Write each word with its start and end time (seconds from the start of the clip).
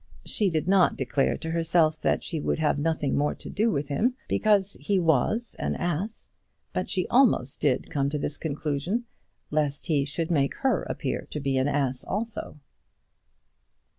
She 0.25 0.49
did 0.49 0.67
not 0.67 0.95
declare 0.95 1.37
to 1.37 1.51
herself 1.51 2.01
that 2.01 2.23
she 2.23 2.39
would 2.39 2.57
have 2.57 2.79
nothing 2.79 3.15
more 3.15 3.35
to 3.35 3.51
do 3.51 3.69
with 3.69 3.89
him, 3.89 4.15
because 4.27 4.73
he 4.79 4.97
was 4.97 5.55
an 5.59 5.75
ass; 5.75 6.31
but 6.73 6.89
she 6.89 7.05
almost 7.09 7.59
did 7.59 7.91
come 7.91 8.09
to 8.09 8.17
this 8.17 8.39
conclusion, 8.39 9.05
lest 9.51 9.85
he 9.85 10.03
should 10.03 10.31
make 10.31 10.55
her 10.65 10.81
appear 10.89 11.27
to 11.29 11.39
be 11.39 11.55
an 11.55 11.67
ass 11.67 12.03
also. 12.03 12.57